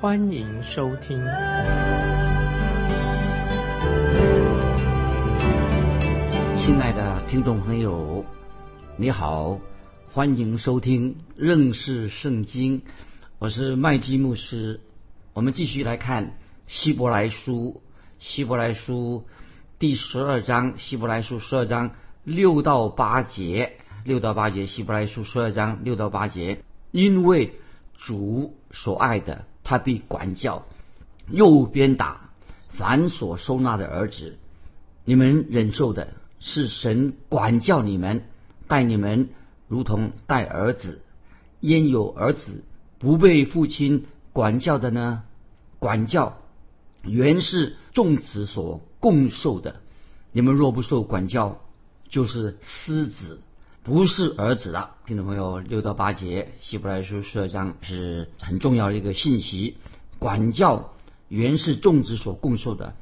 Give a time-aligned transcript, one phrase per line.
[0.00, 1.22] 欢迎收听。
[6.56, 8.24] 亲爱的听众朋友，
[8.96, 9.60] 你好，
[10.14, 12.80] 欢迎收听认识圣经，
[13.38, 14.80] 我是麦基牧师。
[15.34, 17.82] 我们继续来看希伯来书，
[18.18, 19.26] 希伯来书
[19.78, 21.90] 第十二章，希伯来书十二章
[22.24, 23.74] 六到八节，
[24.04, 27.58] 六到八节，希伯来书十二章六到八节，因为
[27.98, 30.66] 主所爱的，他必管教，
[31.28, 32.30] 右边打
[32.72, 34.36] 凡所收纳的儿子，
[35.04, 36.08] 你们忍受的。
[36.40, 38.24] 是神管教你们，
[38.66, 39.28] 待你们
[39.68, 41.02] 如同待儿子。
[41.60, 42.64] 焉有儿子
[42.98, 45.22] 不被父亲管教的呢？
[45.78, 46.38] 管教
[47.04, 49.76] 原是众子所共受的。
[50.32, 51.60] 你们若不受管教，
[52.08, 53.40] 就是私子，
[53.90, 54.90] 不是儿子的。
[55.04, 59.78] 听众朋友，六到八节希伯来书十二章是很重要的一个信息。
[60.20, 60.92] 管教
[61.26, 62.94] 原是众子所共受的。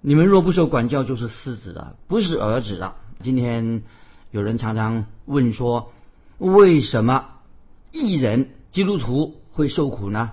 [0.00, 2.94] 你们若不受管教，就是私子了，不是儿子了。
[3.20, 3.82] 今天
[4.30, 5.92] 有人常常问说，
[6.38, 7.30] 为什么
[7.90, 10.30] 艺人基督徒会受苦呢？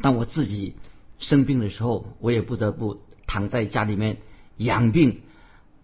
[0.00, 0.74] 当我自己
[1.18, 4.16] 生病的时候，我也不得不躺在家里面
[4.56, 5.20] 养病，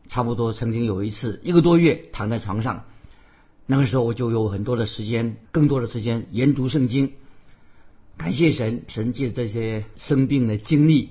[0.08, 2.84] 差不多曾经有一次一个多月躺在床上，
[3.66, 7.12] 那个时候我就有很多的时间，更多的时间研读圣经。
[8.16, 11.10] 感谢神，神借这些生病的经历。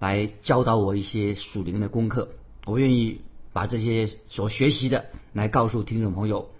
[0.00, 2.28] 来教导我一些属灵的功课，
[2.66, 3.22] 我愿意
[3.54, 6.50] 把这些所学习的来告诉听众朋友，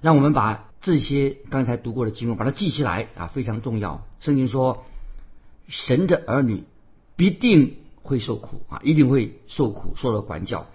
[0.00, 4.04] 让我们把这些刚才读过的经文把它记起来啊，非常重要。
[4.18, 4.84] 圣经说，
[5.68, 6.64] 神的儿女
[7.14, 10.66] 必定会受苦啊，一定会受苦，受到管教。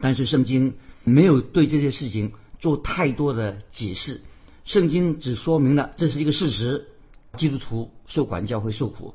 [0.00, 0.74] 但是圣经
[1.04, 2.32] 没有对这些事情
[2.64, 4.22] 做太多的解释，
[4.64, 6.88] 圣经只说明了这是一个事实：
[7.36, 9.14] 基督徒受管教会受苦。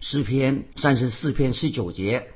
[0.00, 2.26] 诗篇三十四篇十九节，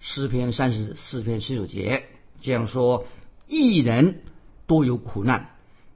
[0.00, 2.04] 诗篇三十四篇十九节
[2.42, 3.06] 这样说：
[3.48, 4.20] 一人
[4.66, 5.48] 多有苦难，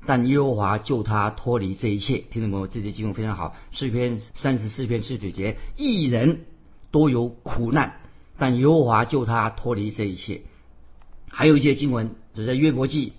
[0.07, 2.25] 但耶和华救他脱离这一切。
[2.31, 3.55] 听众朋友，这节经文非常好。
[3.71, 6.47] 诗篇三十四篇十九节：一人
[6.91, 8.01] 多有苦难，
[8.39, 10.41] 但耶和华救他脱离这一切。
[11.29, 13.13] 还有一些经文，就在约伯记，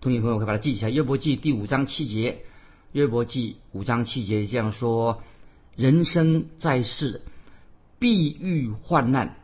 [0.00, 0.90] 同学朋友可以把它记起来。
[0.90, 2.42] 约伯记第五章七节，
[2.92, 5.22] 约伯记五章七节这样说。
[5.76, 7.22] 人生在世，
[7.98, 9.36] 必遇患难，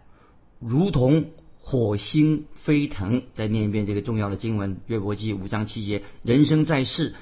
[0.58, 1.30] 如同
[1.60, 3.22] 火星飞腾。
[3.34, 7.14] 再念一遍这个重要的经文，《约伯记》五章七节：人生在世，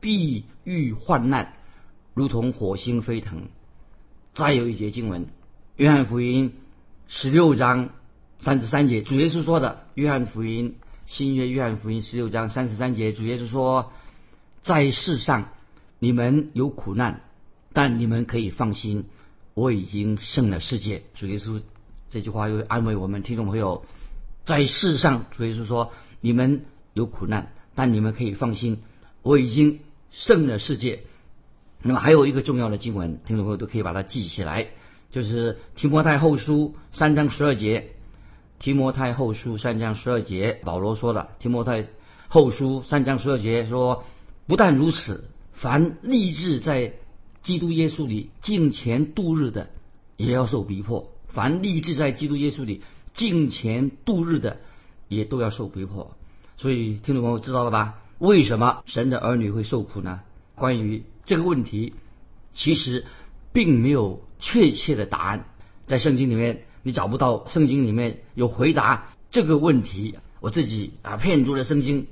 [0.00, 1.54] 必遇患难，
[2.12, 3.48] 如同火星飞腾。
[4.34, 5.24] 再有一节经文，
[5.76, 6.50] 《约翰福音》
[7.08, 7.90] 十六章
[8.38, 10.76] 三十三节，主耶稣说的，《约翰福音》
[11.12, 13.92] 新约《约翰福音》十六章三十三节，主耶稣说：
[14.62, 15.50] 在世上，
[15.98, 17.20] 你们有苦难。
[17.74, 19.04] 但你们可以放心，
[19.52, 21.02] 我已经胜了世界。
[21.14, 21.60] 主耶稣
[22.08, 23.84] 这句话又安慰我们听众朋友，
[24.46, 25.92] 在世上，主耶稣说：
[26.22, 26.64] 你们
[26.94, 28.82] 有苦难，但你们可以放心，
[29.20, 29.80] 我已经
[30.12, 31.02] 胜了世界。
[31.82, 34.68] 那么还有一个重要的经文，听众朋友都可以把它记起来，
[35.10, 37.91] 就是提摩太后书三章十二节。
[38.62, 41.30] 提摩太后书三章十二节，保罗说的。
[41.40, 41.88] 提摩太
[42.28, 44.04] 后书三章十二节说：
[44.46, 46.92] 不但如此，凡立志在
[47.42, 49.70] 基督耶稣里敬虔度日的，
[50.16, 54.60] 也要受逼迫；凡立志在基督耶稣里敬虔度日的，
[55.08, 56.16] 也都要受逼迫。
[56.56, 57.98] 所以，听众朋友知道了吧？
[58.20, 60.20] 为什么神的儿女会受苦呢？
[60.54, 61.94] 关于这个问题，
[62.54, 63.06] 其实
[63.52, 65.46] 并没有确切的答案，
[65.88, 70.16] 在圣经里面你找不到，圣经里面有回答这个问题。
[70.40, 72.08] 我自己啊，片读的圣经，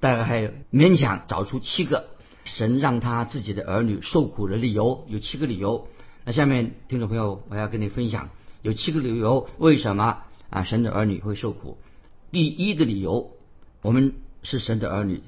[0.00, 2.08] 大概还勉强找出七个。
[2.44, 5.88] 神让他自己的儿女受苦的理由有七个理由。
[6.24, 8.30] 那下面听众朋友，我要跟你分享
[8.62, 10.18] 有七个理由，为什么
[10.48, 11.78] 啊神的儿女会受苦？
[12.32, 13.30] 第一个理由，
[13.82, 15.22] 我们是神的儿女，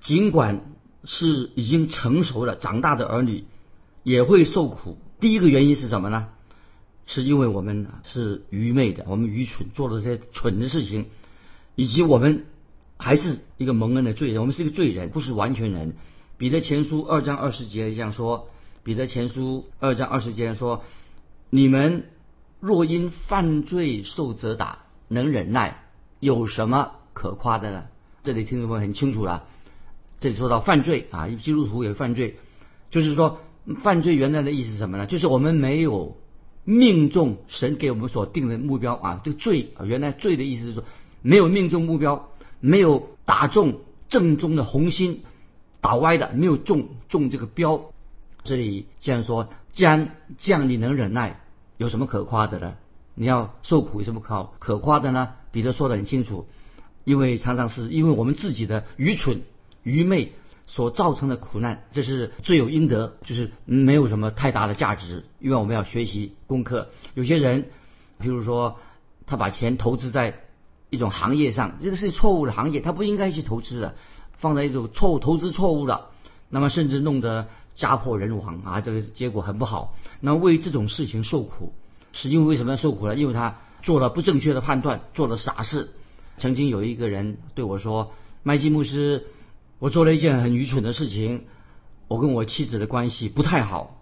[0.00, 0.60] 尽管
[1.04, 3.44] 是已经成熟了、长大的儿女，
[4.02, 4.98] 也会受苦。
[5.20, 6.28] 第一个原因是什么呢？
[7.08, 11.06] 是因为我们是愚昧的，我们愚蠢，做了这些蠢的事情，
[11.74, 12.44] 以及我们
[12.98, 15.96] 还是一个蒙恩的罪人，我们是一个罪人，不是完全人。
[16.36, 18.50] 彼得前书二章二十节这样说：
[18.84, 20.84] 彼得前书二章二十节说，
[21.48, 22.04] 你们
[22.60, 25.84] 若因犯罪受责打，能忍耐，
[26.20, 27.86] 有什么可夸的呢？
[28.22, 29.46] 这里听众朋友很清楚了。
[30.20, 32.36] 这里说到犯罪啊，基督徒也犯罪，
[32.90, 33.40] 就是说
[33.80, 35.06] 犯罪原来的意思是什么呢？
[35.06, 36.18] 就是我们没有
[36.68, 39.22] 命中神给我们所定的目标啊。
[39.24, 40.84] 这个罪啊，原来罪的意思是说
[41.22, 42.28] 没有命中目标，
[42.60, 43.80] 没有打中
[44.10, 45.22] 正中的红心，
[45.80, 47.86] 打歪的，没有中中这个标。
[48.44, 51.40] 这里既然说，既然这样你能忍耐，
[51.78, 52.76] 有什么可夸的呢？
[53.14, 55.30] 你要受苦有什么可可夸的呢？
[55.52, 56.46] 彼得说的很清楚，
[57.04, 59.40] 因为常常是因为我们自己的愚蠢。
[59.84, 60.32] 愚昧
[60.70, 65.24] 所造成的苦难，这是罪有应得，就是没有什么太大的价值。
[65.40, 66.90] 因为我们要学习功课。
[67.14, 67.70] 有些人，
[68.20, 68.76] 比如说
[69.26, 70.44] 他把钱投资在
[70.90, 73.94] 一种行业上，这个是错误的行业，他不应该去投资的，
[74.36, 76.08] 放在一种错误投资错误的，
[76.50, 79.96] 那么甚至弄得家破人亡啊，这个结果很不好。
[80.20, 81.72] 那为这种事情受苦，
[82.12, 83.16] 是因为为什么要受苦呢？
[83.16, 85.88] 因为他做了不正确的判断，做了傻事。
[86.36, 88.12] 曾经有一个人对我说
[88.44, 89.24] ：“麦基牧师。”
[89.78, 91.44] 我做了一件很愚蠢的事情，
[92.08, 93.96] 我跟我妻子的关系不太好，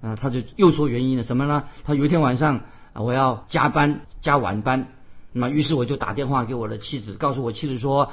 [0.00, 1.64] 啊，他就又说原因了什么呢？
[1.84, 2.62] 他有一天晚上
[2.92, 4.88] 啊，我要加班加晚班，
[5.32, 8.10] 那么于是我就打电话给我的妻子，告诉我妻子说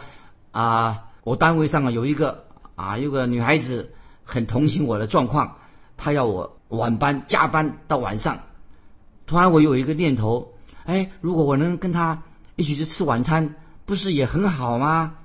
[0.52, 2.46] 啊，我单位上啊有一个
[2.76, 3.94] 啊有个女孩子
[4.24, 5.56] 很同情我的状况，
[5.98, 8.40] 她要我晚班加班到晚上。
[9.26, 10.54] 突然我有一个念头，
[10.86, 12.22] 哎，如果我能跟她
[12.56, 13.56] 一起去吃晚餐，
[13.86, 15.16] 不是也很好吗？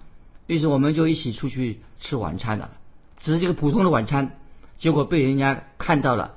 [0.48, 2.70] 于是我们就一起出去吃晚餐了，
[3.18, 4.38] 只是这个普通的晚餐，
[4.78, 6.34] 结果被人家看到了。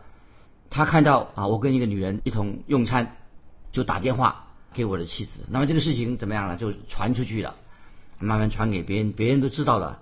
[0.70, 3.16] 他看到啊，我跟一个女人一同用餐，
[3.72, 5.40] 就打电话给我的妻子。
[5.50, 6.58] 那么这个事情怎么样了？
[6.58, 7.56] 就传出去了，
[8.20, 10.02] 慢慢传给别人，别人都知道了。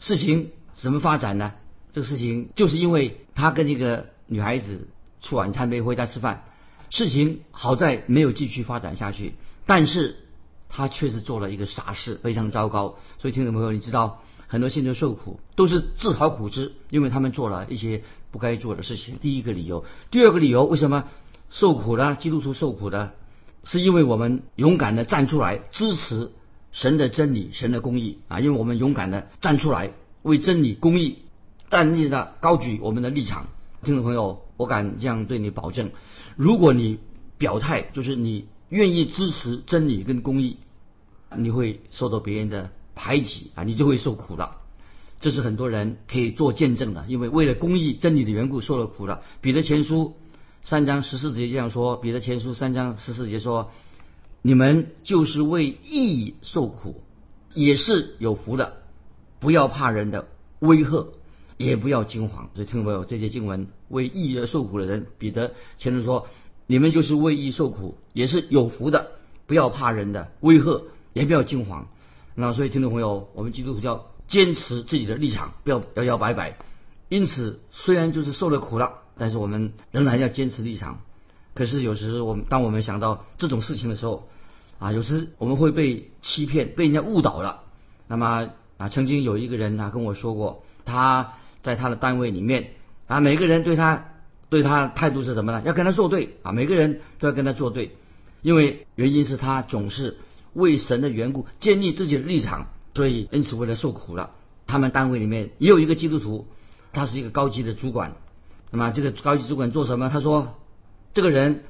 [0.00, 1.54] 事情怎么发展呢？
[1.92, 4.88] 这个事情就是因为他跟一个女孩子
[5.20, 6.42] 吃晚餐没回家吃饭，
[6.90, 9.34] 事情好在没有继续发展下去，
[9.64, 10.18] 但是。
[10.68, 12.96] 他确实做了一个傻事，非常糟糕。
[13.18, 19.18] 所以听众朋友，你知道很多信徒受苦都是自讨苦吃，因为他们做了一些不该做的事情。
[19.20, 21.04] 第一个理由，第二个理由，为什么
[21.50, 22.16] 受苦呢？
[22.16, 23.12] 基督徒受苦的，
[23.62, 26.32] 是因为我们勇敢的站出来支持
[26.72, 28.40] 神的真理、神的公义啊！
[28.40, 31.18] 因为我们勇敢的站出来为真理、公义
[31.70, 33.46] 站立的高举我们的立场。
[33.84, 35.92] 听众朋友，我敢这样对你保证：
[36.36, 36.98] 如果你
[37.38, 40.58] 表态，就是你愿意支持真理跟公义。
[41.36, 44.58] 你会受到别人的排挤啊，你就会受苦了。
[45.20, 49.22] 这是很多人可以做见证的，因为为了公义真理的缘故受了苦了。
[49.40, 50.14] 彼得前书
[50.62, 53.70] 三章十四节这样说：彼得前书三章十四节说，
[54.42, 57.02] 你们就是为义受苦，
[57.54, 58.82] 也是有福的。
[59.40, 60.28] 不要怕人的
[60.60, 61.08] 威吓，
[61.56, 62.50] 也不要惊慌。
[62.54, 63.04] 所以听到没有？
[63.04, 66.28] 这些经文为义而受苦的人，彼得前书说，
[66.66, 69.12] 你们就是为义受苦，也是有福的。
[69.46, 70.82] 不要怕人的威吓。
[71.14, 71.86] 也不要惊慌，
[72.34, 76.58] 那所以听众朋友，我们基督徒要坚持自己的立场，不要摇摇摆摆。
[77.08, 81.02] 因此，虽然就是受了苦了，但是我们仍然要坚持立场。
[81.54, 84.28] 可是有时我们当我们想到这种事情的时候，
[84.80, 87.62] 啊，有时我们会被欺骗，被人家误导了。
[88.08, 92.70] 那么啊，曾经有一个人他跟我说过，他在他的单位里面
[93.06, 94.13] 啊，每个人对他
[94.54, 95.62] 对他态度是什么呢？
[95.64, 97.96] 要跟他作对啊，每个人都要跟他作对，
[98.42, 100.16] 因为原因是他总是。
[100.56, 104.30] 为神的缘故建立自己的立场，所以因此为了受苦了。
[104.68, 106.46] 他们单位里面也有一个基督徒，
[106.92, 108.12] 他是一个高级的主管。
[108.70, 110.08] 那么这个高级主管做什么？
[110.10, 110.54] 他说，
[111.12, 111.64] 这个人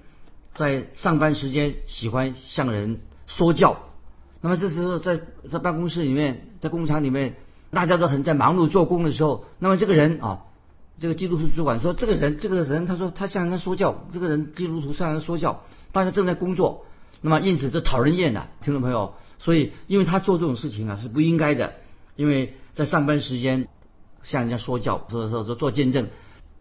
[0.53, 3.79] 在上班时间喜欢向人说教。
[4.43, 5.19] 那么这时候在
[5.51, 7.37] 在办公室里面，在工厂里面，
[7.71, 10.43] 大家都很在忙碌做工的时候，那么这个人啊，
[11.01, 16.87] 这个基督徒主管说，这个人这个人，他说他向人家说教，这个人基督徒向人家说教，大家正在工作。
[17.21, 21.75] 那么因此这讨人厌的，听众朋友，所以因为他做这种事情啊是不应该的，
[22.17, 23.67] 因为在上班时间
[24.23, 26.09] 向人家说教，说说说做见证，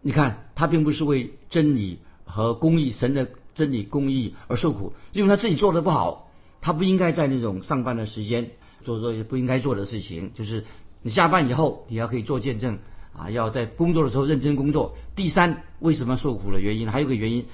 [0.00, 8.50] 你看他并不是为真理和公义、神的真理公义而受苦，因为他自己做的不好，他不应该在那种上班的时间
[8.82, 10.64] 做做不应该做的事情，就是
[11.02, 12.78] 你下班以后你要可以做见证
[13.16, 14.96] 啊，要在工作的时候认真工作。
[15.16, 17.46] 第三，为什么受苦的原因还有个原因。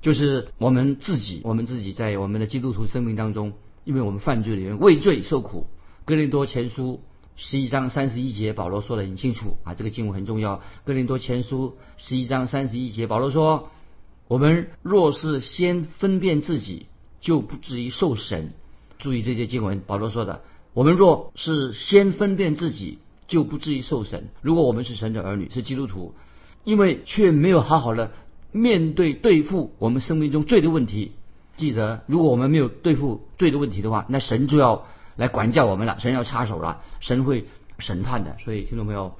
[0.00, 3.52] 就是我们自己，我们自己在我们的基督徒生命当中，
[3.84, 5.68] 因为我们犯罪的原因，为罪受苦。
[6.04, 7.00] 哥林多前书
[7.36, 10.60] 十一章三十一节，保罗说的很清楚啊，这个经文很重要。
[10.84, 13.70] 哥林多前书十一章三十一节，保罗说
[14.26, 16.86] ：“我们若是先分辨自己，
[17.20, 18.52] 就不至于受审。”
[18.98, 20.42] 注意这些经文，保罗说的
[20.74, 22.98] ：“我们若是先分辨自己，
[23.32, 26.14] 就不至于受审。”如果我们是神的儿女，是基督徒，
[26.64, 28.12] 因为却没有好好的。
[28.52, 31.12] 面对对付我们生命中罪的问题，
[31.56, 34.84] 记得，如果我们没有对付罪的问题的话，那神就要
[35.16, 37.46] 来管教我们了，神要插手了，神会
[37.78, 38.36] 审判的。
[38.38, 39.14] 所以听众朋友，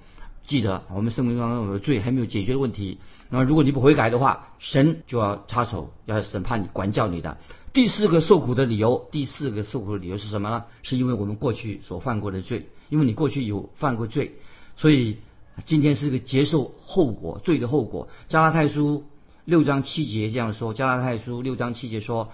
[0.47, 2.99] 记得我们生命当中有罪还没有解决的问题，
[3.31, 7.39] 那么如果你不悔改的话，神就要插手，要审判你，管教你的。
[7.73, 10.65] 第四个受苦的理由，第四个受苦的理由是什么呢？
[10.83, 14.35] 是因为我们过去所犯过的罪，因为你过去有犯过罪，
[14.77, 15.17] 所以
[15.65, 18.09] 今天是个接受后果罪的后果。
[18.29, 19.05] 加拉太书。
[19.45, 22.31] 六章七节这样说，《加拉太书》六章七节说：“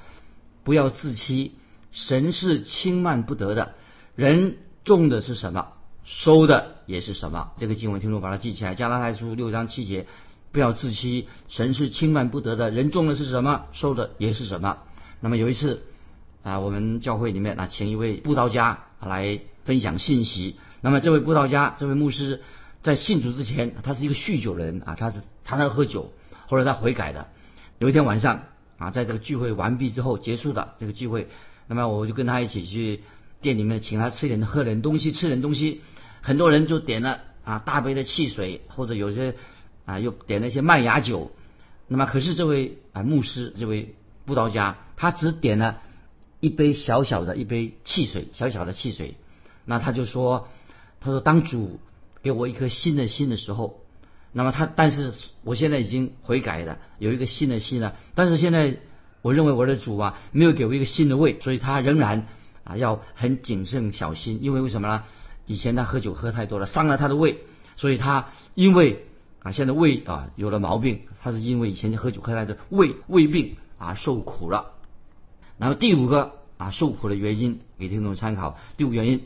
[0.63, 1.53] 不要自欺，
[1.91, 3.77] 神是轻慢不得的。
[4.15, 5.69] 人种的是什么，
[6.05, 10.07] 收的也是什么。”这个经文听众把它记起来，《加拉太书》六章七节
[10.53, 12.71] ：“不要自欺，神是轻慢不得的。
[12.71, 14.77] 人种的是什么，收的也是什么。”
[15.21, 15.85] 那么有一次
[16.43, 20.57] 啊，我们教会里面啊，请一位布道家来分享信息。
[20.81, 22.41] 那么这位布道家，这位牧师
[22.81, 26.11] 在信主之前，他是一个酗酒人啊，他是常常喝酒。
[26.47, 27.29] 后来他悔改的，
[27.79, 28.45] 有一天晚上
[28.79, 31.29] 啊，在这个聚会完毕之后结束的这个聚会，
[31.67, 33.03] 那么我就跟他一起去
[33.43, 35.83] 店里面，请他吃点喝点东西，吃点东西。
[36.23, 39.35] 很多人就点了啊大杯的汽水，或者有些
[39.85, 41.31] 啊又点了一些麦芽酒。
[41.89, 43.95] 那么可是这位啊牧师，这位
[44.25, 45.83] 布道家，他只点了
[46.41, 49.17] 一杯小小的一杯汽水，小小的汽水。
[49.69, 50.49] 那他就说，
[50.99, 51.79] 他说当主
[52.23, 53.81] 给我一颗新的心的时候。
[54.33, 55.13] 那么他，但是
[55.45, 57.97] 我现在已经悔改了，有一个新的心了。
[58.15, 58.79] 但是现在，
[59.21, 62.27] 我认为我的主啊，没有给我一个新的胃，所以他仍然
[62.65, 64.39] 啊要很谨慎小心。
[64.43, 65.05] 因为为什么呢？
[65.47, 67.41] 以前他喝酒喝太多了，伤了他的胃，
[67.77, 69.07] 所以他因为
[69.41, 74.73] 啊现在胃啊有了毛病，他是因为以前喝酒喝太多，胃胃病啊受苦了。
[75.59, 78.59] 然后第五个啊受苦的原因给听众参考。
[78.77, 79.23] 第五原因，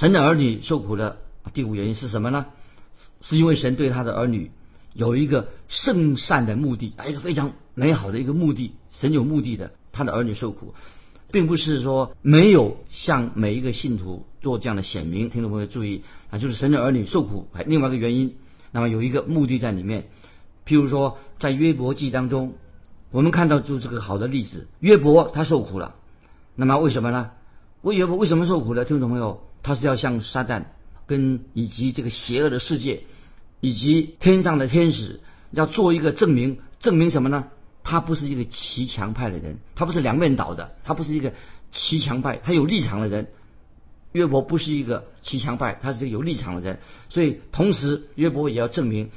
[0.00, 1.18] 神的儿女受苦的
[1.52, 2.46] 第五原因是什么呢？
[3.20, 4.50] 是因为神对他的儿女
[4.94, 8.72] 有一个圣善的目的，啊一个非常美好的一个目的。
[8.90, 10.74] 神有目的的，他的儿女受苦，
[11.30, 15.28] 并不是说没有向每一个信徒做这样的显明。
[15.28, 18.36] 听众朋友注意啊，就是神的儿女受苦，还另外一个原因，
[18.72, 20.08] 那么有一个目的在里面。
[20.66, 22.54] 譬如说，在约伯记当中，
[23.10, 25.94] 我们看到就这个好的例子，约伯他受苦了。
[26.56, 27.32] 那么为什么呢？
[27.82, 28.86] 为约伯为什么受苦呢？
[28.86, 30.64] 听众朋友，他是要向撒旦。
[31.06, 33.02] 跟以及这个邪恶的世界，
[33.60, 35.18] 以及天上的天使，
[35.50, 37.48] 要做一个证明，证明什么呢？
[37.82, 41.34] 他不是一个骑墙派的人，他不是两面倒的，他不是一个
[41.72, 43.26] 骑墙派，他有立场的人。
[44.12, 46.78] 约伯不是一个骑墙派，他是一个有立场的人。
[47.08, 49.10] 所以，同时约伯也要证明，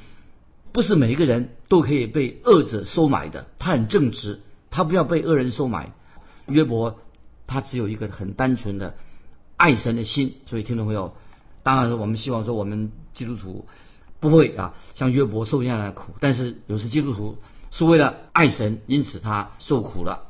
[0.72, 3.46] 不是每一个人都可以被恶者收买的。
[3.60, 5.92] 他很正直，他不要被恶人收买。
[6.48, 6.98] 约伯
[7.46, 8.96] 他只有一个很单纯的
[9.56, 10.34] 爱神的心。
[10.46, 11.14] 所以，听众朋友。
[11.62, 13.66] 当然，我们希望说我们基督徒
[14.20, 17.38] 不会啊像约伯受这样的苦，但是有时基督徒
[17.70, 20.24] 是为了爱神，因此他受苦了。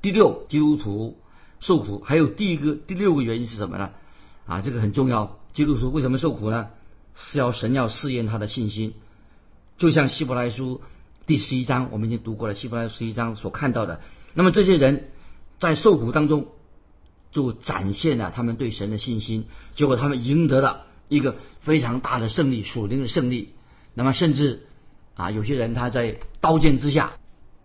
[0.00, 1.18] 第六，基督徒
[1.60, 3.90] 受苦还有第一个、第六个原因是什么呢？
[4.46, 5.38] 啊，这个很重要。
[5.52, 6.68] 基督徒为什么受苦呢？
[7.14, 8.94] 是要神要试验他的信心，
[9.76, 10.80] 就像希伯来书
[11.26, 14.00] 第十一章，我们已经读过了希伯来十一章所看到的。
[14.32, 15.10] 那么这些人
[15.58, 16.46] 在受苦当中。
[17.32, 23.54] 就展现了他们对神的信心，结果他们赢得了一个非常大的胜利，属灵的胜利。
[23.94, 24.66] 那么甚至
[25.14, 27.12] 啊，有些人他在刀剑之下、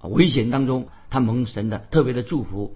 [0.02, 2.76] 危险当中，他蒙神的特别的祝福，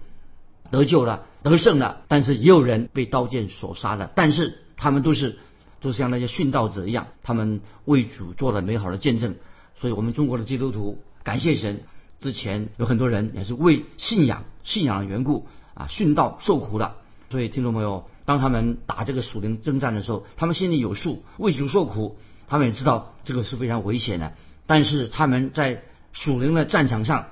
[0.70, 2.02] 得救了，得胜了。
[2.08, 5.38] 但是也有人被刀剑所杀的，但是他们都是，
[5.80, 9.36] 都像那些殉道者一样，他们为主做了美好的见证。
[9.80, 11.82] 所以我们中国的基督徒感谢神，
[12.20, 15.46] 之前有很多人也是为信仰、信仰的缘故。
[15.74, 16.96] 啊，殉道受苦了，
[17.30, 24.34] 所以听众朋友，当他们打这个属灵征战的时候，他们心里有数，为主受苦，他们也知道这个是非常危险的。
[24.66, 27.28] 但是他们在属灵的战场上，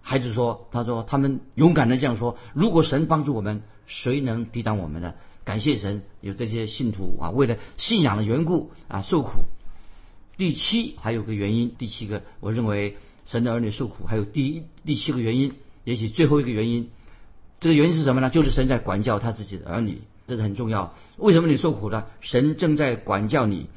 [0.00, 5.14] 孩子说，他说他们勇敢的这样说：如果神帮助我们，谁能抵挡我们呢？
[5.44, 9.42] 感谢神，有这些信徒啊，为了信仰的缘故啊受苦。
[10.36, 12.96] 第七还有个原因，第七个，我认为
[13.26, 15.52] 神的儿女受苦还有第一第七个原因，
[15.84, 16.90] 也许最后一个原因。
[17.62, 18.28] 这个原因是什么呢？
[18.28, 20.96] 就是神在管教他自己的儿女，这是很重要。
[21.16, 22.08] 为什么你受苦了？
[22.20, 23.68] 神正在管教你。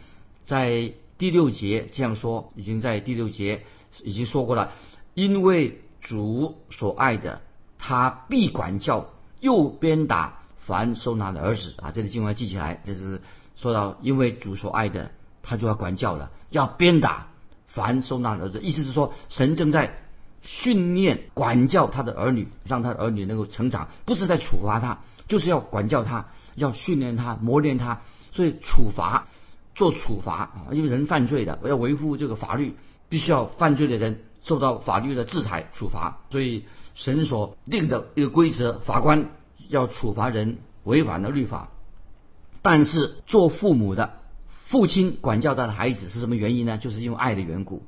[0.44, 3.62] 在第六节这样说，已经在第六节
[4.02, 4.72] 已经说过了。
[5.14, 7.44] 因为主所爱的，
[7.78, 11.92] 他必管教，又鞭打凡收纳的儿子啊！
[11.92, 13.22] 这里经文记起来，这是
[13.56, 15.12] 说到因为主所爱的，
[15.44, 17.28] 他就要管教了，要鞭打
[17.68, 18.62] 凡收纳的儿子。
[18.64, 20.00] 意思是说，神正在。
[20.46, 28.02] 训练、管教他的儿女，让他儿女能够成长，不是在处罚他，就是要管教他，要训练他、磨练他。
[28.32, 29.28] 所以处罚，
[29.74, 32.76] 做处罚啊，因为人犯罪的，要维护这个法律，
[33.10, 36.20] 必须要犯罪的人受到法律的制裁处罚。
[36.30, 39.32] 所以神所定的一个规则，法官
[39.68, 41.70] 要处罚人违反了律法。
[42.62, 44.20] 但是做父母的
[44.66, 46.78] 父亲管教他的孩子是什么原因呢？
[46.78, 47.84] 就是因为爱的缘故，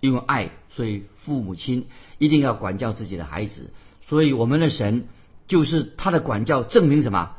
[0.00, 1.86] 因为爱，所以父母亲
[2.18, 3.70] 一定要管教自己的孩子。
[4.06, 5.08] 所以我们的神
[5.48, 7.32] 就是他的管教，证明什么？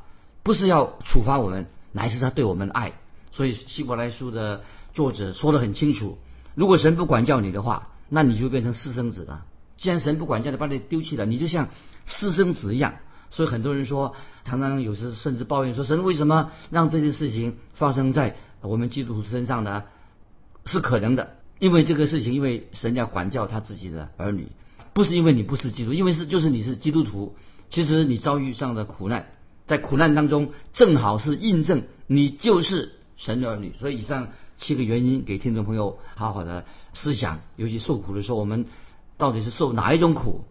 [0.44, 2.94] 不是要处罚我们，乃是他对我们的爱。
[3.32, 6.18] 所以希伯来书的作者说得很清楚：
[6.56, 9.46] 如果神不管教你的话，那你就变成私生子了。
[9.78, 11.70] 既然神不管教你，把你丢弃了，你就像
[12.06, 12.96] 私生子一样。
[13.30, 19.84] 所以很多人说，常常有时甚至抱怨说，神为什么让这件事情发生在我们基督徒身上呢？
[20.66, 24.48] 是可能的，因为这个事情，因为神要管教他自己的儿女，
[24.94, 27.36] 不是因为你不是基督，因为是就是你是基督徒，
[27.70, 29.28] 其实你遭遇上的苦难，
[29.66, 33.74] 在苦难当中正好是印证你就是神的儿女。
[33.80, 38.66] 所以以上七个原因给听众朋友好好的思想，尤其受苦的时候，我们
[39.18, 40.46] 到底是受哪一种苦？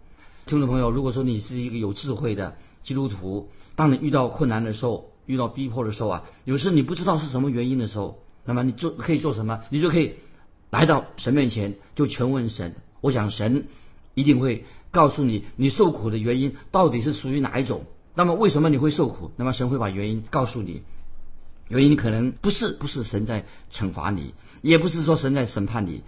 [0.47, 9.63] 听众朋友，如果说你是一个有智慧的基督徒，当你遇到困难的时候，遇到逼迫的时候啊，有时你不知道是什么原因的时候，那么你就可以做什么？
[9.71, 10.15] 你就可以
[10.71, 12.75] 来到神面前，就全问神。
[13.01, 13.67] 我想神
[14.15, 17.85] 一定会告诉你，你受苦的原因到底是属于哪一种。
[18.15, 19.31] 那么为什么你会受苦？
[19.37, 20.83] 那么神会把原因告诉你。
[21.69, 26.03] 原因可能不是不是神在惩罚你，也不是说神在审判你。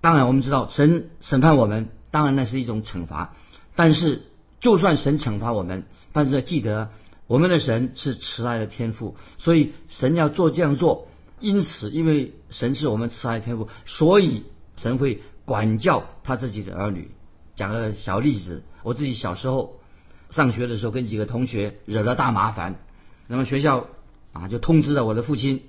[0.00, 3.34] 当然我们知道神审判我们，当然那是一种惩罚。
[3.76, 4.22] 但是，
[4.58, 6.90] 就算神惩罚我们，但是要记得，
[7.26, 11.08] 我们的神是慈爱的天赋，所以神要做这样做。
[11.40, 14.44] 因此，因为神是我们慈爱天赋，所以
[14.76, 17.10] 神会管教他自己的儿女。
[17.56, 19.80] 讲个小例子，我自己小时候
[20.30, 22.76] 上学的时候，跟几个同学惹了大麻烦，
[23.26, 23.86] 那么学校
[24.32, 25.62] 啊就通知了我的父亲，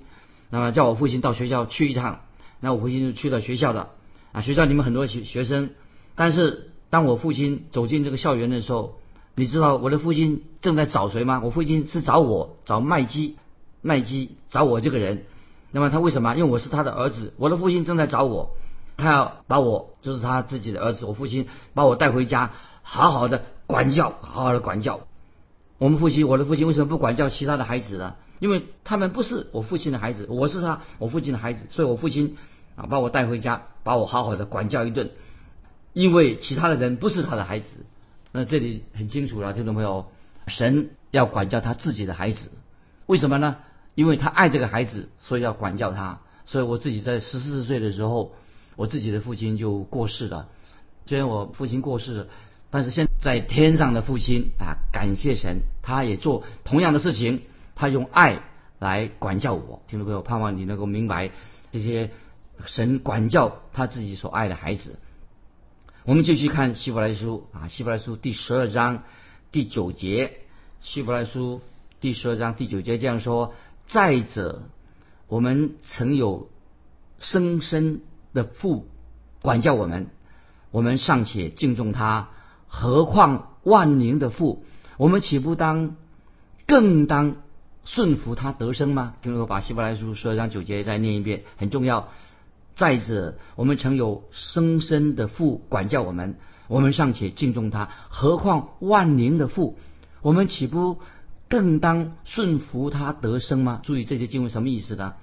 [0.50, 2.20] 那么叫我父亲到学校去一趟。
[2.60, 3.90] 那我父亲就去了学校的
[4.32, 5.70] 啊，学校里面很多学学生，
[6.14, 6.68] 但是。
[6.92, 9.00] 当我父亲走进这个校园的时候，
[9.34, 11.40] 你知道我的父亲正在找谁吗？
[11.42, 13.36] 我父亲是找我，找麦基，
[13.80, 15.24] 麦基找我这个人。
[15.72, 16.36] 那么他为什么？
[16.36, 17.32] 因为我是他的儿子。
[17.38, 18.50] 我的父亲正在找我，
[18.96, 21.04] 他要把我，就是他自己的儿子。
[21.06, 25.00] 我父亲把我带回家，好好的管教，好好的管教。
[25.78, 28.14] 我们父亲，我的父亲为什么不管教其他的孩子呢？
[28.38, 32.36] 因为他们不是我父亲的孩子，我是他我父亲的孩子，所以我父亲
[32.76, 35.10] 啊把我带回家，把我好好的管教一顿。
[35.92, 37.68] 因为其他的人不是他的孩子，
[38.30, 40.06] 那这里很清楚了，听众朋友，
[40.46, 42.50] 神要管教他自己的孩子，
[43.06, 43.56] 为什么呢？
[43.94, 46.20] 因为他爱这个孩子，所以要管教他。
[46.46, 48.32] 所以我自己在十四岁的时候，
[48.76, 50.48] 我自己的父亲就过世了。
[51.06, 52.26] 虽然我父亲过世了，
[52.70, 57.42] 但是现在天上的父亲啊，感谢神，他也做同样的事情，
[57.74, 58.42] 他用爱
[58.78, 59.82] 来管教我。
[59.88, 61.30] 听众朋友，盼望你能够明白
[61.70, 62.10] 这些
[62.66, 64.98] 神管教他自己所爱的孩子。
[66.04, 69.04] 我们继续看希伯来书啊，希伯来书第十二章
[69.52, 70.40] 第九节，
[70.80, 71.60] 希伯来书
[72.00, 73.54] 第十二章第九节这样说：
[73.86, 74.62] 再者，
[75.28, 76.48] 我们曾有
[77.18, 78.00] 生身
[78.32, 78.86] 的父
[79.42, 80.08] 管教我们，
[80.70, 82.30] 我们尚且敬重他，
[82.68, 84.64] 何况万灵的父？
[84.96, 85.96] 我们岂不当
[86.66, 87.36] 更当
[87.84, 89.14] 顺服他得生吗？
[89.22, 92.08] 听我把希伯来书十二章九节再念一遍，很重要。
[92.76, 96.36] 再者，我们曾有生身的父管教我们，
[96.68, 99.76] 我们尚且敬重他，何况万灵的父？
[100.22, 100.98] 我们岂不
[101.52, 103.80] 更当顺服他得生吗？
[103.82, 105.16] 注意这些经文什么意思呢？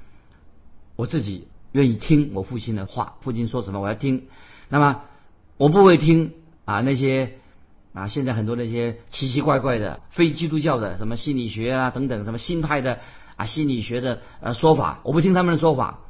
[0.95, 4.27] 我自己愿意听我父亲的话，父亲说什么我要听。
[4.69, 5.01] 那么
[5.57, 6.33] 我不会听
[6.65, 7.39] 啊那些
[7.93, 12.99] 啊现在很多那些奇奇怪怪的非基督教的什么心理学啊等等什么新派的
[13.35, 16.01] 啊心理学的呃说法，我不听他们的说法。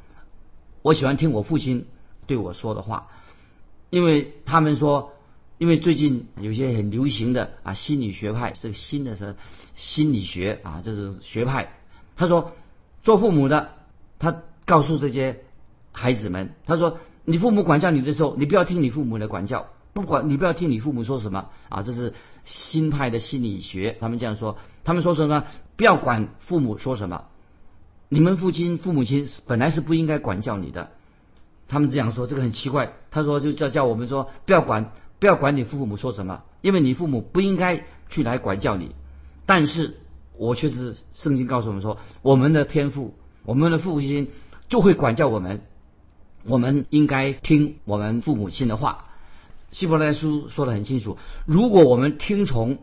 [0.82, 1.86] 我喜欢听我父亲
[2.26, 3.06] 对我说的话，
[3.88, 5.14] 因为他们说，
[5.60, 9.36] 因为最近有些很流行的啊心理学派，这个新的是
[9.74, 11.74] 心理学啊，这是学派。
[12.16, 12.52] 他说，
[13.02, 13.72] 做父母的，
[14.18, 15.40] 他告诉这些
[15.92, 16.96] 孩子们，他说，
[17.26, 22.14] 你父母管教你的时候，你不要听你父母的管教，不管你不要听你父母说什么啊，这是
[22.46, 25.44] 新派的心理学，他们这样说，他们说什么？
[25.76, 27.24] 不要管父母说什么。
[28.08, 30.88] 你们父亲、父母亲本来是不应该管教你的，
[31.68, 32.94] 他们这样说，这个很奇怪。
[33.10, 38.96] 他说就叫叫我们说不要管，不要管你父母说什么，因为你父母不应该去来管教你。
[39.46, 39.98] 但是
[40.36, 44.30] 我却是圣经告诉我们说，我们的天赋，我们的父母亲
[44.68, 45.60] 就会管教我们，
[46.44, 49.04] 我们应该听我们父母亲的话。
[49.70, 52.78] 希伯来书说的很清楚，如果我们听从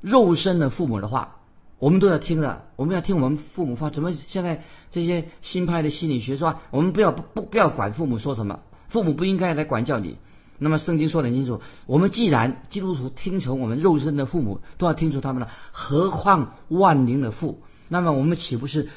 [0.00, 1.34] 肉身的父母的话。
[1.80, 3.88] 我们都要听的，我们要听我们父母话。
[3.88, 10.16] 怎么现在这些新派的心理学说，我们不要不不要管父母说什么，父母不应该来管教你。
[10.58, 17.62] 那么圣经说得很清楚，我们既然基督徒听从我们肉身的父母，都要听从他们了，何况万灵的父？
[17.88, 18.88] 那么我们岂不是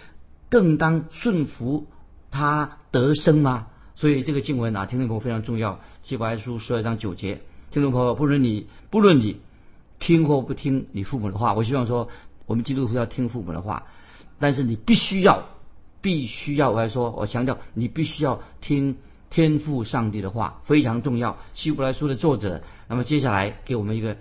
[0.49, 1.85] 更当顺服
[2.31, 3.67] 他得生吗？
[3.95, 5.79] 所以这个经文啊，听众朋友非常重要。
[6.01, 9.39] 希伯来书十二章九节，听众朋友，不论你不论你
[9.99, 12.09] 听或不听你父母的话，我希望说
[12.47, 13.83] 我们基督徒要听父母的话，
[14.39, 15.45] 但是你必须要
[16.01, 18.97] 必须要，我还说我强调你必须要听。
[19.31, 21.37] 天赋上帝的话非常重要。
[21.55, 24.17] 希伯来书的作者，那么接下来给我们一个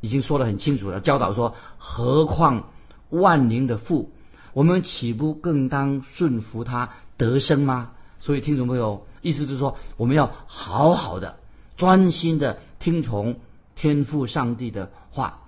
[0.00, 2.70] 已经说得很清楚了教导说：何况
[3.10, 4.12] 万灵的父，
[4.52, 7.90] 我们岂不更当顺服他得生吗？
[8.20, 11.40] 所以听众朋友，意思就是说，我们要好好的、
[11.76, 13.40] 专心的听从
[13.74, 15.40] 天赋上帝的话，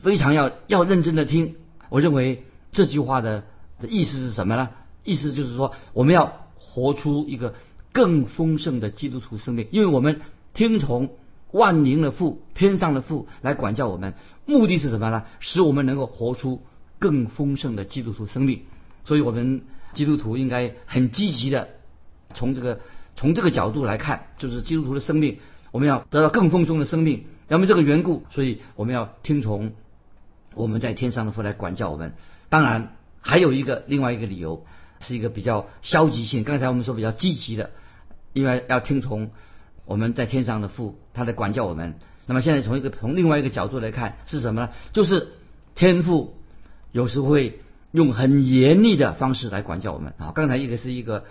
[0.00, 1.54] 非常要要认真的听。
[1.88, 3.44] 我认为这句话的
[3.80, 4.70] 的意思是什么呢？
[5.04, 7.54] 意思就是说，我们要活出一个。
[7.92, 10.20] 更丰盛的基督徒生命，因为我们
[10.54, 11.10] 听从
[11.50, 15.24] 万灵的父、天上的父来管教我们，目的是什么呢？
[15.40, 16.62] 使我们能够活出
[16.98, 18.62] 更丰盛的基督徒生命。
[19.04, 19.62] 所以，我们
[19.94, 21.70] 基督徒应该很积极的
[22.34, 22.80] 从这个
[23.16, 25.38] 从这个角度来看，就是基督徒的生命，
[25.70, 27.24] 我们要得到更丰盛的生命。
[27.50, 29.72] 因为这个缘故，所以我们要听从
[30.54, 32.12] 我们在天上的父来管教我们。
[32.50, 34.66] 当然，还有一个另外一个理由。
[35.00, 37.70] 是一个比较消极性，刚才我们说比较积极的，
[38.32, 39.30] 因为要听从
[39.84, 41.94] 我们在天上的父，他在管教我们。
[42.26, 44.70] 那么现在从一个从另外一个角度来看，是什么呢？
[44.92, 45.28] 就是
[45.74, 46.36] 天父
[46.92, 47.60] 有时会
[47.92, 50.32] 用很严厉的方式来管教我们啊。
[50.34, 51.24] 刚才一个是一个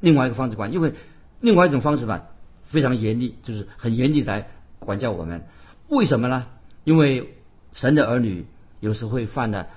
[0.00, 0.94] 另外一个方式管，因为
[1.40, 2.26] 另外一种方式吧
[2.62, 5.46] 非常严厉，就是很严厉来管教我们。
[5.88, 6.46] 为什么呢？
[6.84, 7.34] 因为
[7.72, 8.46] 神的儿女
[8.80, 9.68] 有时会犯的。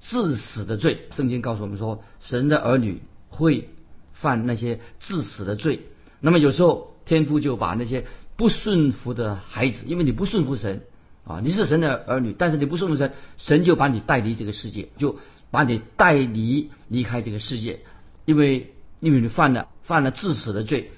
[0.00, 3.68] 致死的罪，圣经告诉我们说，神的儿女会
[4.12, 5.80] 犯那些致死的罪。
[6.20, 10.82] 那么有时候天父就把那些不顺服的孩子，因为你不顺服神
[11.24, 15.18] 啊，你是神的儿女，但是你不顺服神，神就把你带离这个世界，就
[15.50, 17.80] 把你带离离开这个世界，
[18.24, 20.92] 因为因为你犯了犯了致死的罪，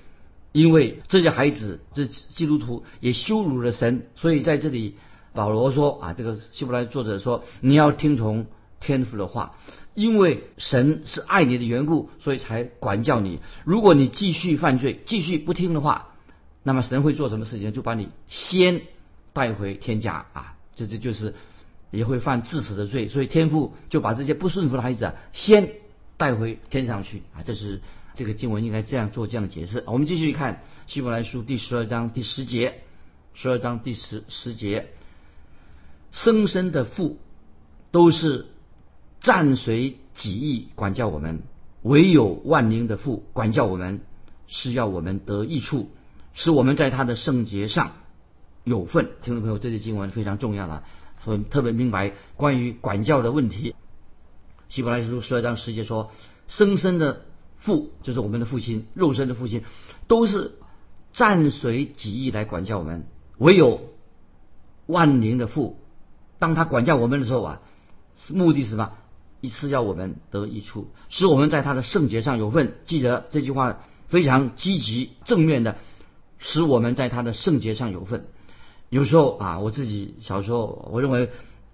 [0.52, 4.94] 因为这些孩子这基督徒也羞辱了神，所以在这里
[5.32, 8.46] 保罗说啊，这个希伯来作者说你要听从。
[8.82, 9.54] 天赋的话，
[9.94, 13.38] 因为神是爱你的缘故，所以才管教你。
[13.64, 16.08] 如果你继续犯罪，继续不听的话，
[16.64, 17.70] 那么神会做什么事情？
[17.72, 18.82] 就把你先
[19.32, 20.56] 带回天家啊！
[20.74, 21.34] 这这就是
[21.92, 23.06] 也会犯致死的罪。
[23.06, 25.74] 所以天父就把这些不顺服的孩子啊，先
[26.16, 27.42] 带回天上去啊！
[27.44, 27.80] 这是
[28.16, 29.84] 这个经文应该这样做这样的解释。
[29.86, 32.82] 我们继续看希伯来书第十二章第十节，
[33.32, 34.88] 十二章第十十节，
[36.10, 37.18] 生生的父
[37.92, 38.46] 都是。
[39.22, 41.42] 暂随己意管教我们，
[41.82, 44.00] 唯有万灵的父管教我们，
[44.48, 45.90] 是要我们得益处，
[46.34, 47.92] 使我们在他的圣洁上
[48.64, 49.10] 有份。
[49.22, 50.82] 听众朋友，这些经文非常重要了，
[51.22, 53.76] 所以特别明白关于管教的问题。
[54.68, 56.10] 希伯来书十二章十节说
[56.48, 57.20] ：“生生的
[57.58, 59.62] 父就是我们的父亲，肉身的父亲，
[60.08, 60.52] 都是
[61.12, 63.04] 暂随己意来管教我们，
[63.38, 63.82] 唯有
[64.86, 65.78] 万灵的父，
[66.40, 67.62] 当他管教我们的时候啊，
[68.30, 68.94] 目的是什么？”
[69.42, 72.76] 一次要我们得益处，使我们在他的圣洁上有份。
[72.86, 75.76] 记得这句话非常积极正面的，
[76.38, 78.24] 使我们在他的圣洁上有份。
[78.88, 81.30] 有时候啊，我自己小时候，我认为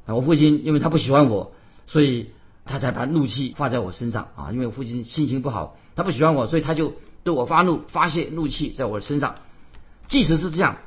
[0.07, 1.53] 我父亲因为他不喜欢我，
[1.87, 2.31] 所以
[2.65, 4.51] 他才把怒气发在我身上啊。
[4.51, 9.35] 因为我父亲心情不好，他不喜欢我，所以他就对我发怒，发泄怒气在我身上。
[10.09, 10.79] 即使是这样，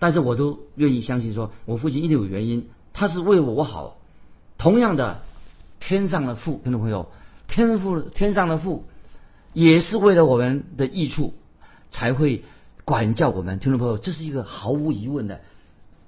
[0.00, 3.98] 但是我都愿意相信，说我父亲一定有原因，他是为我好。
[4.58, 5.22] 同样的。
[5.86, 7.10] 天上的父，听众朋友，
[7.46, 8.86] 天父天上的父
[9.52, 11.34] 也是为了我们的益处
[11.90, 12.42] 才会
[12.86, 13.58] 管教我们。
[13.58, 15.42] 听众朋友，这是一个毫无疑问的，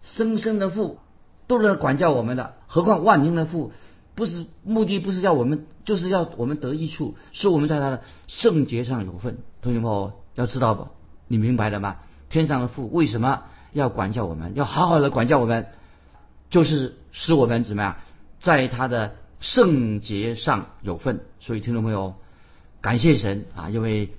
[0.01, 0.99] 生生的父
[1.47, 3.71] 都是管教我们的，何况万灵的父，
[4.15, 9.37] 不是目的不是要我们，就是要我们得益处，是我们在他的圣洁上有份。
[9.61, 10.89] 同学们要知道不？
[11.29, 11.97] 你明白了吗？
[12.31, 13.43] 天上的父为什么
[13.75, 14.55] 要管教我们？
[14.55, 15.67] 要好好的管教我们，
[16.49, 17.97] 就是使我们怎么样，
[18.41, 19.17] 在他的。
[19.41, 22.15] 圣洁上有份，所以听众朋友，
[22.81, 23.69] 感谢神啊！
[23.69, 24.11] 因为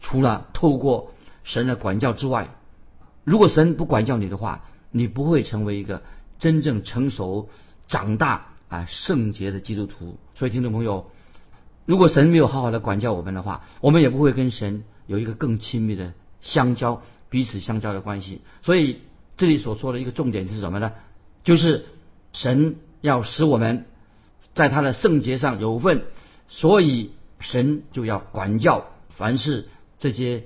[0.00, 1.12] 除了透过
[1.44, 2.50] 神的管教之外，
[3.24, 6.02] 如果神不管教你的话，你不会成为一个
[6.38, 7.48] 真正成熟、
[7.88, 10.18] 长大啊圣洁的基督徒。
[10.34, 11.10] 所以听众朋友，
[11.86, 18.42] 如果神没有好好的管教我们的话，我们也不会跟神有一个更亲密的相交、彼此相交的关系。
[18.62, 19.00] 所以
[19.38, 20.92] 这里所说的一个重点是什么呢？
[21.44, 21.86] 就是
[22.32, 23.86] 神要使我们。
[24.54, 26.04] 在他的圣洁上有份，
[26.48, 28.86] 所以神就要管教。
[29.08, 30.44] 凡是这些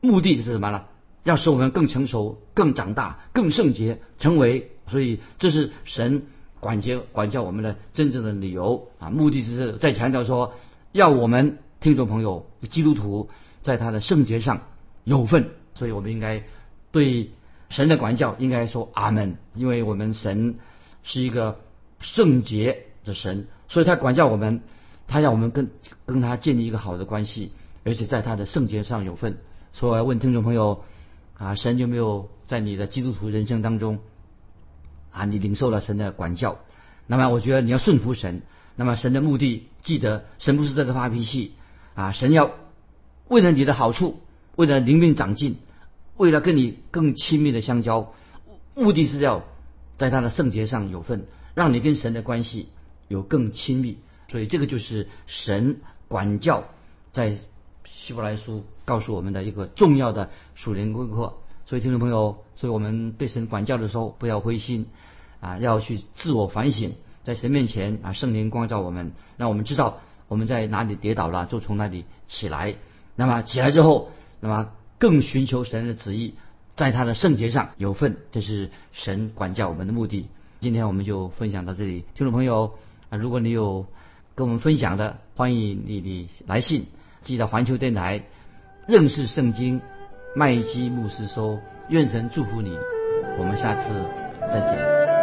[0.00, 0.84] 目的是什么呢？
[1.24, 4.72] 要使我们更成熟、更长大、更圣洁，成为。
[4.86, 6.22] 所以这是神
[6.60, 9.10] 管教管教我们的真正的理由啊！
[9.10, 10.54] 目的是在强调说，
[10.92, 13.28] 要我们听众朋友基督徒
[13.62, 14.62] 在他的圣洁上
[15.04, 15.50] 有份。
[15.74, 16.44] 所以我们应该
[16.90, 17.32] 对
[17.68, 20.56] 神的管教应该说阿门，因为我们神
[21.02, 21.60] 是一个
[22.00, 24.60] 圣洁的神，所以他管教我们，
[25.08, 25.70] 他让我们跟
[26.06, 27.50] 跟他建立一个好的关系，
[27.84, 29.38] 而且在他的圣洁上有份。
[29.72, 30.84] 所以我要问听众朋友
[31.36, 33.98] 啊，神有没有在你的基督徒人生当中
[35.10, 36.58] 啊，你领受了神的管教？
[37.08, 38.42] 那么我觉得你要顺服神。
[38.76, 41.54] 那么神的目的，记得神不是在这发脾气
[41.94, 42.52] 啊，神要
[43.26, 44.20] 为了你的好处，
[44.54, 45.56] 为了灵命长进。
[46.16, 48.12] 为了跟你更亲密的相交，
[48.74, 49.44] 目的是要
[49.96, 52.70] 在他的圣洁上有份，让你跟神的关系
[53.08, 53.98] 有更亲密。
[54.28, 56.64] 所以这个就是神管教
[57.12, 57.36] 在
[57.84, 61.34] 希伯来书告诉我们的一个重要的属灵功课。
[61.66, 64.86] 所以听众朋友，所以我们被神管教的时候不要灰心
[65.40, 66.92] 啊，要去自我反省，
[67.24, 72.76] 在神面前啊，圣灵光照我们，让我们知道我们在哪里跌倒了，就从哪里起来。
[73.16, 74.70] 那么起来之后，那么。
[75.00, 76.34] 更寻求神的旨意，
[76.74, 80.26] 在他的圣洁上有份，这是神管教我们的目的。
[80.58, 82.74] 今天我们就分享到这里，听众朋友
[83.10, 83.86] 啊，如果你有
[84.34, 86.86] 跟我们分享的，欢迎你的来信
[87.22, 88.22] 寄到环球电台
[88.86, 89.80] 认识圣经
[90.34, 91.60] 麦基牧师说。
[91.90, 92.76] 愿神祝福你，
[93.38, 93.88] 我们下次
[94.42, 95.17] 再见。